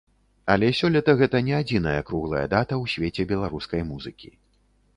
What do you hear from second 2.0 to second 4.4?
круглая дата ў свеце беларускай музыкі.